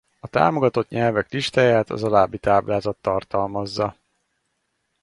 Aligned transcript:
A 0.19 0.27
támogatott 0.27 0.89
nyelvek 0.89 1.31
listáját 1.31 1.89
az 1.89 2.03
alábbi 2.03 2.37
táblázat 2.37 2.97
tartalmazza. 3.01 3.95